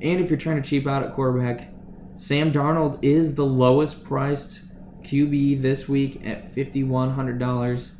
And 0.00 0.20
if 0.20 0.30
you're 0.30 0.38
trying 0.38 0.62
to 0.62 0.68
cheap 0.68 0.86
out 0.86 1.02
at 1.02 1.12
quarterback, 1.12 1.68
Sam 2.14 2.52
Darnold 2.52 2.98
is 3.02 3.34
the 3.34 3.44
lowest 3.44 4.04
priced 4.04 4.62
QB 5.02 5.60
this 5.60 5.88
week 5.88 6.24
at 6.24 6.52
fifty 6.52 6.84
one 6.84 7.10
hundred 7.10 7.38
dollars, 7.38 7.92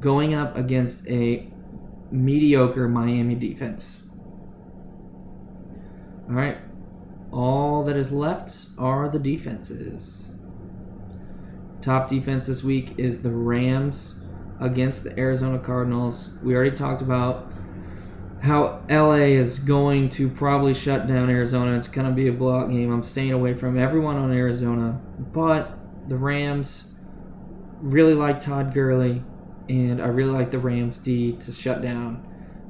going 0.00 0.34
up 0.34 0.56
against 0.56 1.06
a 1.06 1.48
mediocre 2.10 2.88
Miami 2.88 3.36
defense. 3.36 4.02
All 6.28 6.34
right, 6.34 6.58
all 7.32 7.84
that 7.84 7.96
is 7.96 8.12
left 8.12 8.66
are 8.76 9.08
the 9.08 9.18
defenses. 9.18 10.29
Top 11.82 12.08
defense 12.08 12.46
this 12.46 12.62
week 12.62 12.94
is 12.98 13.22
the 13.22 13.30
Rams 13.30 14.14
against 14.60 15.04
the 15.04 15.18
Arizona 15.18 15.58
Cardinals. 15.58 16.30
We 16.42 16.54
already 16.54 16.76
talked 16.76 17.00
about 17.00 17.50
how 18.42 18.82
LA 18.88 19.14
is 19.14 19.58
going 19.58 20.08
to 20.10 20.28
probably 20.28 20.74
shut 20.74 21.06
down 21.06 21.30
Arizona. 21.30 21.76
It's 21.76 21.88
going 21.88 22.06
to 22.06 22.12
be 22.12 22.28
a 22.28 22.32
blowout 22.32 22.70
game. 22.70 22.92
I'm 22.92 23.02
staying 23.02 23.32
away 23.32 23.54
from 23.54 23.78
everyone 23.78 24.16
on 24.16 24.32
Arizona. 24.32 25.00
But 25.18 25.78
the 26.08 26.16
Rams 26.16 26.88
really 27.80 28.14
like 28.14 28.40
Todd 28.40 28.74
Gurley, 28.74 29.22
and 29.68 30.02
I 30.02 30.06
really 30.06 30.32
like 30.32 30.50
the 30.50 30.58
Rams 30.58 30.98
D 30.98 31.32
to 31.32 31.52
shut 31.52 31.80
down 31.80 32.26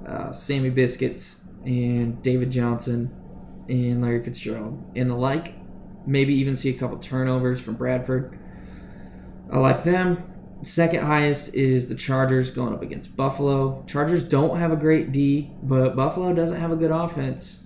uh, 0.07 0.33
Sammy 0.33 0.71
Biscuits 0.71 1.45
and 1.65 2.23
David 2.23 2.51
Johnson 2.51 3.15
and 3.69 4.03
Larry 4.03 4.23
Fitzgerald 4.23 4.93
and 4.95 5.11
the 5.11 5.15
like. 5.15 5.55
Maybe 6.07 6.35
even 6.35 6.57
see 6.57 6.71
a 6.71 6.75
couple 6.75 6.99
turnovers 6.99 7.61
from 7.61 7.75
Bradford. 7.75 8.39
I 9.51 9.59
like 9.59 9.85
them. 9.85 10.25
Second 10.63 11.05
highest 11.05 11.55
is 11.55 11.89
the 11.89 11.95
Chargers 11.95 12.51
going 12.51 12.75
up 12.75 12.83
against 12.83 13.17
Buffalo. 13.17 13.83
Chargers 13.87 14.23
don't 14.23 14.59
have 14.59 14.71
a 14.71 14.77
great 14.77 15.11
D, 15.11 15.51
but 15.63 15.97
Buffalo 15.97 16.35
doesn't 16.35 16.61
have 16.61 16.71
a 16.71 16.77
good 16.77 16.91
offense. 16.91 17.61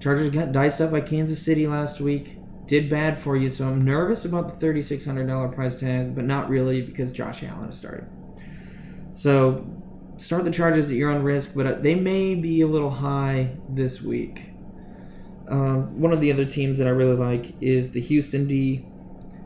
Chargers 0.00 0.30
got 0.30 0.50
diced 0.50 0.80
up 0.80 0.90
by 0.90 1.02
Kansas 1.02 1.42
City 1.42 1.66
last 1.66 2.00
week. 2.00 2.38
Did 2.66 2.88
bad 2.88 3.20
for 3.20 3.36
you, 3.36 3.50
so 3.50 3.68
I'm 3.68 3.84
nervous 3.84 4.24
about 4.24 4.58
the 4.58 4.66
$3,600 4.66 5.54
price 5.54 5.76
tag, 5.76 6.14
but 6.14 6.24
not 6.24 6.48
really 6.48 6.80
because 6.80 7.12
Josh 7.12 7.42
Allen 7.42 7.66
has 7.66 7.76
started. 7.76 8.06
So 9.12 9.66
start 10.16 10.44
the 10.44 10.50
Chargers 10.50 10.86
at 10.86 10.92
your 10.92 11.10
own 11.10 11.22
risk, 11.22 11.52
but 11.54 11.66
uh, 11.66 11.72
they 11.74 11.94
may 11.94 12.34
be 12.34 12.62
a 12.62 12.66
little 12.66 12.90
high 12.90 13.56
this 13.68 14.00
week. 14.00 14.50
Um, 15.48 16.00
one 16.00 16.12
of 16.12 16.20
the 16.20 16.32
other 16.32 16.44
teams 16.44 16.78
that 16.78 16.86
I 16.86 16.90
really 16.90 17.16
like 17.16 17.60
is 17.60 17.90
the 17.90 18.00
Houston 18.00 18.46
D. 18.46 18.86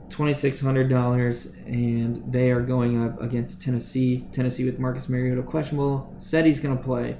$2,600, 0.09 1.67
and 1.67 2.33
they 2.33 2.51
are 2.51 2.61
going 2.61 3.03
up 3.05 3.21
against 3.21 3.63
Tennessee. 3.63 4.27
Tennessee 4.33 4.65
with 4.65 4.79
Marcus 4.79 5.09
Mariota 5.09 5.43
questionable. 5.43 6.15
Said 6.19 6.47
he's 6.47 6.61
going 6.61 6.77
to 6.77 6.83
play, 6.83 7.17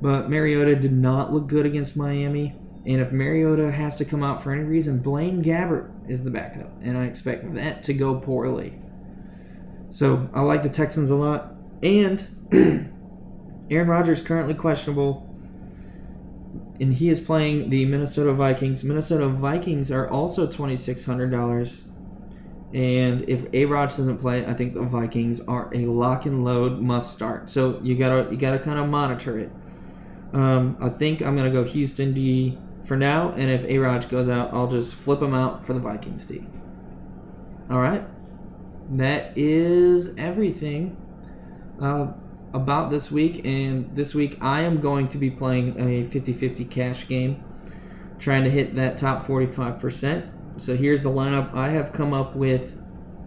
but 0.00 0.30
Mariota 0.30 0.76
did 0.76 0.92
not 0.92 1.32
look 1.32 1.46
good 1.46 1.66
against 1.66 1.96
Miami. 1.96 2.56
And 2.86 3.00
if 3.00 3.12
Mariota 3.12 3.70
has 3.70 3.96
to 3.98 4.04
come 4.04 4.22
out 4.22 4.42
for 4.42 4.52
any 4.52 4.62
reason, 4.62 5.00
Blaine 5.00 5.42
Gabbert 5.42 5.90
is 6.08 6.24
the 6.24 6.30
backup, 6.30 6.72
and 6.82 6.96
I 6.96 7.04
expect 7.04 7.54
that 7.54 7.82
to 7.84 7.94
go 7.94 8.14
poorly. 8.18 8.78
So 9.90 10.30
I 10.32 10.42
like 10.42 10.62
the 10.62 10.68
Texans 10.68 11.10
a 11.10 11.16
lot. 11.16 11.54
And 11.82 12.26
Aaron 13.70 13.88
Rodgers 13.88 14.20
currently 14.20 14.54
questionable, 14.54 15.26
and 16.80 16.94
he 16.94 17.08
is 17.08 17.20
playing 17.20 17.70
the 17.70 17.84
Minnesota 17.84 18.32
Vikings. 18.32 18.82
Minnesota 18.82 19.28
Vikings 19.28 19.90
are 19.90 20.08
also 20.08 20.46
twenty 20.46 20.76
six 20.76 21.04
hundred 21.04 21.30
dollars. 21.30 21.82
And 22.72 23.28
if 23.28 23.52
A 23.52 23.64
Rod 23.64 23.88
doesn't 23.88 24.18
play, 24.18 24.46
I 24.46 24.54
think 24.54 24.74
the 24.74 24.82
Vikings 24.82 25.40
are 25.40 25.70
a 25.74 25.86
lock 25.86 26.26
and 26.26 26.44
load 26.44 26.80
must 26.80 27.12
start. 27.12 27.50
So 27.50 27.80
you 27.82 27.96
gotta 27.96 28.30
you 28.30 28.36
gotta 28.36 28.60
kind 28.60 28.78
of 28.78 28.88
monitor 28.88 29.38
it. 29.38 29.50
Um, 30.32 30.76
I 30.80 30.88
think 30.88 31.20
I'm 31.20 31.36
gonna 31.36 31.50
go 31.50 31.64
Houston 31.64 32.12
D 32.12 32.58
for 32.84 32.96
now, 32.96 33.30
and 33.30 33.50
if 33.50 33.64
A 33.64 33.78
Rod 33.78 34.08
goes 34.08 34.28
out, 34.28 34.52
I'll 34.52 34.68
just 34.68 34.94
flip 34.94 35.20
him 35.20 35.34
out 35.34 35.66
for 35.66 35.74
the 35.74 35.80
Vikings 35.80 36.26
D. 36.26 36.46
All 37.68 37.80
right, 37.80 38.04
that 38.92 39.36
is 39.36 40.14
everything 40.16 40.96
uh, 41.80 42.08
about 42.52 42.90
this 42.90 43.10
week. 43.10 43.44
And 43.44 43.94
this 43.96 44.14
week, 44.14 44.38
I 44.40 44.62
am 44.62 44.80
going 44.80 45.08
to 45.08 45.18
be 45.18 45.30
playing 45.30 45.78
a 45.78 46.04
50-50 46.04 46.68
cash 46.70 47.08
game, 47.08 47.42
trying 48.18 48.44
to 48.44 48.50
hit 48.50 48.76
that 48.76 48.96
top 48.96 49.26
45 49.26 49.80
percent. 49.80 50.26
So 50.56 50.76
here's 50.76 51.02
the 51.02 51.10
lineup 51.10 51.54
I 51.54 51.70
have 51.70 51.92
come 51.92 52.12
up 52.12 52.36
with 52.36 52.78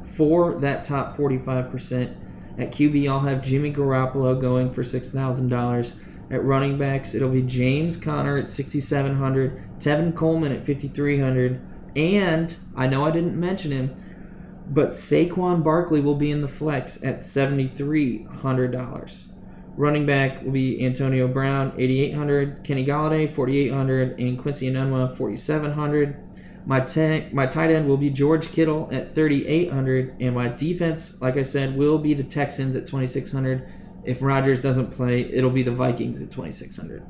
for 0.04 0.60
that 0.60 0.84
top 0.84 1.18
45%. 1.18 2.16
At 2.58 2.72
QB, 2.72 3.10
I'll 3.10 3.22
have 3.22 3.42
Jimmy 3.42 3.74
Garoppolo 3.74 4.40
going 4.40 4.70
for 4.70 4.84
$6,000. 4.84 5.94
At 6.30 6.44
running 6.44 6.78
backs, 6.78 7.16
it'll 7.16 7.30
be 7.30 7.42
James 7.42 7.98
Conner 7.98 8.38
at 8.38 8.48
6,700, 8.48 9.80
Tevin 9.80 10.16
Coleman 10.16 10.52
at 10.52 10.64
5,300, 10.66 11.60
and 11.96 12.56
I 12.76 12.88
know 12.88 13.06
I 13.06 13.12
didn't 13.12 13.40
mention 13.40 13.72
him, 13.72 13.96
but 14.68 14.90
Saquon 14.90 15.64
Barkley 15.64 16.00
will 16.00 16.16
be 16.16 16.32
in 16.32 16.42
the 16.42 16.48
flex 16.48 17.04
at 17.04 17.18
$7,300. 17.18 19.28
Running 19.76 20.06
back 20.06 20.44
will 20.44 20.52
be 20.52 20.86
Antonio 20.86 21.28
Brown, 21.28 21.74
8,800, 21.78 22.64
Kenny 22.64 22.86
Golladay, 22.86 23.30
4,800, 23.30 24.18
and 24.20 24.40
Quincy 24.40 24.72
Enunwa, 24.72 25.18
4,700. 25.18 26.23
My 26.66 26.80
ten, 26.80 27.30
my 27.34 27.46
tight 27.46 27.72
end 27.72 27.88
will 27.88 27.98
be 27.98 28.10
George 28.10 28.52
Kittle 28.52 28.88
at 28.92 29.14
3,800, 29.14 30.16
and 30.22 30.34
my 30.34 30.48
defense, 30.48 31.20
like 31.22 31.36
I 31.36 31.44
said, 31.44 31.76
will 31.76 31.98
be 31.98 32.14
the 32.14 32.24
Texans 32.24 32.76
at 32.76 32.86
2,600. 32.86 33.68
If 34.06 34.22
Rodgers 34.22 34.62
doesn't 34.62 34.92
play, 34.92 35.22
it'll 35.22 35.50
be 35.50 35.64
the 35.64 35.72
Vikings 35.72 36.22
at 36.22 36.32
2,600. 36.32 37.06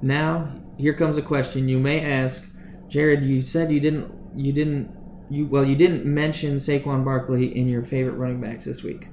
Now, 0.00 0.50
here 0.78 0.94
comes 0.94 1.18
a 1.18 1.22
question 1.22 1.68
you 1.68 1.78
may 1.78 2.00
ask, 2.00 2.48
Jared. 2.88 3.24
You 3.24 3.42
said 3.42 3.70
you 3.70 3.80
didn't, 3.80 4.10
you 4.34 4.52
didn't, 4.52 4.94
you 5.28 5.46
well, 5.46 5.64
you 5.64 5.76
didn't 5.76 6.06
mention 6.06 6.56
Saquon 6.56 7.04
Barkley 7.04 7.56
in 7.56 7.68
your 7.68 7.82
favorite 7.82 8.14
running 8.14 8.40
backs 8.40 8.64
this 8.64 8.82
week. 8.82 9.08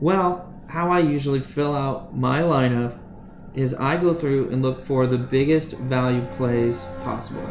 Well, 0.00 0.52
how 0.68 0.90
I 0.90 1.00
usually 1.00 1.40
fill 1.40 1.74
out 1.74 2.16
my 2.16 2.40
lineup 2.40 2.98
is 3.54 3.74
I 3.74 3.96
go 3.96 4.12
through 4.12 4.50
and 4.50 4.60
look 4.62 4.84
for 4.84 5.06
the 5.06 5.18
biggest 5.18 5.72
value 5.72 6.26
plays 6.36 6.82
possible 7.04 7.48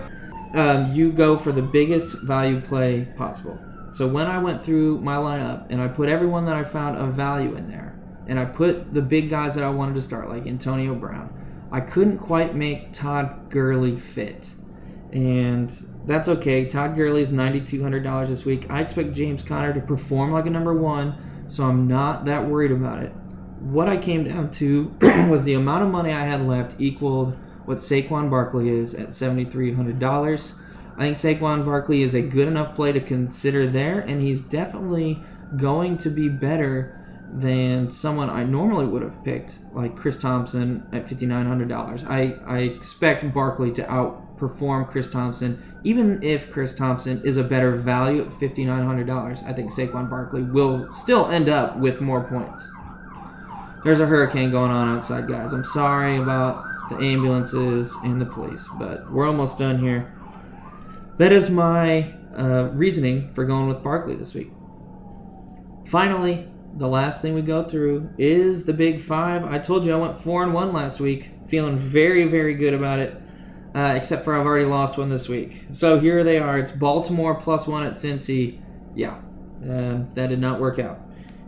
um, 0.54 0.92
you 0.92 1.12
go 1.12 1.38
for 1.38 1.52
the 1.52 1.62
biggest 1.62 2.22
value 2.24 2.62
play 2.62 3.06
possible. 3.18 3.60
So 3.90 4.08
when 4.08 4.28
I 4.28 4.40
went 4.40 4.64
through 4.64 5.02
my 5.02 5.18
lineup 5.18 5.68
and 5.70 5.82
I 5.82 5.88
put 5.88 6.10
everyone 6.10 6.46
that 6.46 6.56
I 6.56 6.64
found 6.64 6.98
of 6.98 7.14
value 7.14 7.56
in 7.56 7.68
there, 7.68 8.00
and 8.28 8.40
I 8.40 8.46
put 8.46 8.94
the 8.94 9.02
big 9.02 9.30
guys 9.30 9.56
that 9.56 9.64
I 9.64 9.70
wanted 9.70 9.96
to 9.96 10.02
start, 10.02 10.30
like 10.30 10.48
Antonio 10.48 10.96
Brown, 10.96 11.34
I 11.72 11.82
couldn't 11.82 12.20
quite 12.20 12.56
make 12.56 12.94
Todd 12.94 13.50
Gurley 13.50 13.96
fit. 13.96 14.54
And 15.12 15.72
that's 16.06 16.28
okay. 16.28 16.66
Todd 16.66 16.96
Gurley 16.96 17.22
is 17.22 17.32
$9,200 17.32 18.28
this 18.28 18.46
week. 18.46 18.66
I 18.70 18.82
expect 18.82 19.14
James 19.14 19.44
Conner 19.44 19.74
to 19.74 19.82
perform 19.82 20.32
like 20.32 20.46
a 20.46 20.50
number 20.50 20.74
one, 20.74 21.46
so 21.48 21.64
I'm 21.64 21.88
not 21.88 22.26
that 22.26 22.48
worried 22.48 22.72
about 22.72 23.04
it. 23.04 23.12
What 23.60 23.88
I 23.88 23.98
came 23.98 24.24
down 24.24 24.52
to 24.52 24.94
was 25.30 25.44
the 25.44 25.54
amount 25.54 25.84
of 25.84 25.90
money 25.90 26.12
I 26.12 26.26
had 26.26 26.46
left 26.46 26.76
equaled 26.80 27.38
what 27.66 27.78
Saquon 27.78 28.30
Barkley 28.30 28.70
is 28.70 28.94
at 28.94 29.10
$7,300. 29.10 30.54
I 30.96 31.00
think 31.00 31.18
Saquon 31.18 31.66
Barkley 31.66 32.04
is 32.04 32.14
a 32.14 32.22
good 32.22 32.48
enough 32.48 32.76
play 32.76 32.92
to 32.92 33.00
consider 33.00 33.66
there, 33.66 34.00
and 34.00 34.22
he's 34.22 34.42
definitely 34.42 35.24
going 35.56 35.98
to 35.98 36.10
be 36.10 36.30
better 36.30 37.00
than 37.32 37.90
someone 37.90 38.30
I 38.30 38.44
normally 38.44 38.86
would 38.86 39.02
have 39.02 39.24
picked, 39.24 39.60
like 39.74 39.96
Chris 39.96 40.18
Thompson 40.18 40.86
at 40.92 41.08
$5,900. 41.08 42.08
I, 42.08 42.36
I 42.46 42.60
expect 42.60 43.34
Barkley 43.34 43.72
to 43.72 43.84
outperform 43.84 44.88
Chris 44.88 45.10
Thompson, 45.10 45.62
even 45.84 46.22
if 46.22 46.52
Chris 46.52 46.76
Thompson 46.76 47.22
is 47.26 47.38
a 47.38 47.44
better 47.44 47.76
value 47.76 48.22
at 48.22 48.30
$5,900. 48.30 49.44
I 49.44 49.54
think 49.54 49.72
Saquon 49.72 50.10
Barkley 50.10 50.44
will 50.44 50.92
still 50.92 51.26
end 51.28 51.50
up 51.50 51.78
with 51.78 52.02
more 52.02 52.24
points. 52.24 52.68
There's 53.84 54.00
a 54.00 54.06
hurricane 54.06 54.52
going 54.52 54.72
on 54.72 54.96
outside, 54.96 55.28
guys. 55.28 55.54
I'm 55.54 55.66
sorry 55.66 56.18
about 56.18 56.64
the 56.90 56.98
ambulances, 56.98 57.96
and 58.04 58.20
the 58.20 58.26
police. 58.26 58.68
But 58.78 59.12
we're 59.12 59.28
almost 59.28 59.58
done 59.58 59.80
here. 59.80 60.14
That 61.18 61.32
is 61.32 61.50
my 61.50 62.14
uh, 62.38 62.70
reasoning 62.74 63.34
for 63.34 63.46
going 63.46 63.68
with 63.68 63.84
Barkley 63.84 64.16
this 64.16 64.34
week. 64.34 64.52
Finally, 65.86 66.48
the 66.76 66.88
last 66.88 67.22
thing 67.22 67.36
we 67.36 67.42
go 67.42 67.64
through 67.64 68.10
is 68.18 68.66
the 68.66 68.74
Big 68.74 69.00
Five. 69.02 69.44
I 69.44 69.60
told 69.60 69.86
you 69.86 69.94
I 69.94 69.96
went 69.96 70.20
four 70.20 70.44
and 70.44 70.54
one 70.54 70.74
last 70.74 71.00
week, 71.00 71.30
feeling 71.48 71.78
very, 71.78 72.26
very 72.26 72.56
good 72.56 72.74
about 72.74 73.00
it. 73.00 73.20
Uh, 73.76 73.94
except 73.96 74.24
for 74.24 74.36
I've 74.36 74.46
already 74.46 74.66
lost 74.66 75.00
one 75.00 75.10
this 75.10 75.28
week. 75.28 75.66
So 75.72 76.00
here 76.00 76.24
they 76.24 76.38
are. 76.38 76.60
It's 76.60 76.72
Baltimore 76.72 77.34
plus 77.34 77.66
one 77.66 77.84
at 77.84 77.94
Cincy. 77.94 78.62
Yeah, 78.96 79.16
um, 79.64 80.10
that 80.14 80.28
did 80.30 80.40
not 80.40 80.60
work 80.60 80.78
out. 80.78 81.00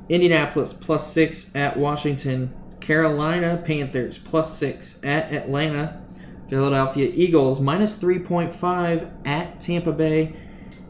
Indianapolis 0.09 0.73
plus 0.73 1.11
six 1.11 1.51
at 1.55 1.77
Washington. 1.77 2.51
Carolina 2.85 3.61
Panthers 3.65 4.19
plus 4.19 4.55
six 4.55 4.99
at 5.03 5.33
Atlanta. 5.33 6.01
Philadelphia 6.47 7.11
Eagles 7.11 7.59
minus 7.59 7.97
3.5 7.97 9.11
at 9.25 9.59
Tampa 9.59 9.91
Bay. 9.91 10.35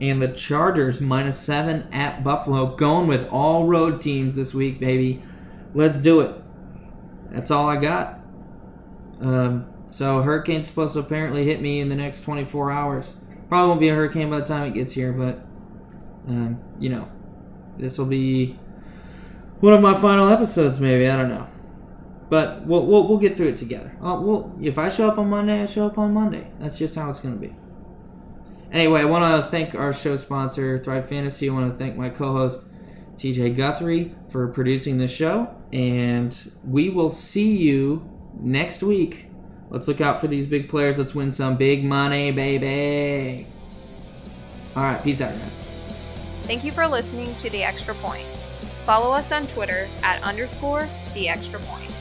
and 0.01 0.21
the 0.21 0.27
Chargers 0.27 0.99
minus 0.99 1.39
seven 1.39 1.87
at 1.93 2.21
Buffalo. 2.21 2.75
Going 2.75 3.07
with 3.07 3.25
all 3.29 3.65
road 3.65 4.01
teams 4.01 4.35
this 4.35 4.53
week, 4.53 4.77
baby. 4.77 5.23
Let's 5.73 5.97
do 5.97 6.19
it. 6.19 6.35
That's 7.31 7.49
all 7.49 7.69
I 7.69 7.77
got. 7.77 8.19
Um, 9.21 9.67
so 9.89 10.21
hurricane's 10.21 10.67
supposed 10.67 10.95
to 10.95 10.99
apparently 10.99 11.45
hit 11.45 11.61
me 11.61 11.79
in 11.79 11.87
the 11.87 11.95
next 11.95 12.21
24 12.25 12.71
hours. 12.71 13.15
Probably 13.47 13.69
won't 13.69 13.79
be 13.79 13.87
a 13.87 13.95
hurricane 13.95 14.29
by 14.29 14.41
the 14.41 14.45
time 14.45 14.63
it 14.67 14.73
gets 14.73 14.91
here, 14.91 15.13
but 15.13 15.45
um, 16.27 16.59
you 16.77 16.89
know, 16.89 17.07
this 17.77 17.97
will 17.97 18.05
be 18.05 18.59
one 19.61 19.71
of 19.71 19.81
my 19.81 19.93
final 19.93 20.27
episodes. 20.27 20.77
Maybe 20.81 21.07
I 21.07 21.15
don't 21.15 21.29
know, 21.29 21.47
but 22.29 22.65
we'll 22.65 22.85
we'll, 22.85 23.07
we'll 23.07 23.17
get 23.17 23.37
through 23.37 23.49
it 23.49 23.57
together. 23.57 23.95
Uh, 24.01 24.19
we'll, 24.21 24.53
if 24.61 24.77
I 24.77 24.89
show 24.89 25.09
up 25.09 25.17
on 25.17 25.29
Monday, 25.29 25.61
I 25.61 25.65
show 25.65 25.85
up 25.87 25.97
on 25.97 26.13
Monday. 26.13 26.51
That's 26.59 26.77
just 26.77 26.95
how 26.95 27.09
it's 27.09 27.19
gonna 27.19 27.35
be. 27.35 27.55
Anyway, 28.71 28.99
I 28.99 29.05
want 29.05 29.43
to 29.43 29.49
thank 29.51 29.75
our 29.75 29.93
show 29.93 30.17
sponsor, 30.17 30.77
Thrive 30.79 31.07
Fantasy. 31.07 31.49
I 31.49 31.53
want 31.53 31.71
to 31.71 31.77
thank 31.77 31.95
my 31.95 32.09
co-host, 32.09 32.65
TJ 33.15 33.55
Guthrie, 33.55 34.13
for 34.29 34.47
producing 34.47 34.97
this 34.97 35.11
show, 35.11 35.55
and 35.71 36.51
we 36.65 36.89
will 36.89 37.09
see 37.09 37.55
you 37.55 38.09
next 38.39 38.83
week. 38.83 39.27
Let's 39.69 39.87
look 39.87 40.01
out 40.01 40.19
for 40.19 40.27
these 40.27 40.45
big 40.45 40.67
players. 40.67 40.97
Let's 40.97 41.15
win 41.15 41.31
some 41.31 41.57
big 41.57 41.85
money, 41.85 42.31
baby. 42.31 43.47
All 44.75 44.83
right, 44.83 45.01
peace 45.01 45.21
out, 45.21 45.33
guys. 45.33 45.57
Thank 46.43 46.63
you 46.63 46.71
for 46.71 46.85
listening 46.85 47.33
to 47.35 47.49
The 47.49 47.63
Extra 47.63 47.95
Point. 47.95 48.27
Follow 48.85 49.15
us 49.15 49.31
on 49.31 49.47
Twitter 49.47 49.87
at 50.03 50.21
underscore 50.21 50.87
The 51.13 51.29
Extra 51.29 51.59
Point. 51.61 51.94